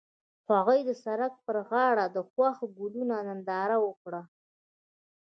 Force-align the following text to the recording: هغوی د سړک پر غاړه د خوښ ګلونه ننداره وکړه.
هغوی 0.51 0.79
د 0.85 0.91
سړک 1.03 1.33
پر 1.45 1.57
غاړه 1.69 2.05
د 2.15 2.17
خوښ 2.29 2.57
ګلونه 2.77 3.15
ننداره 3.27 3.77
وکړه. 3.85 4.21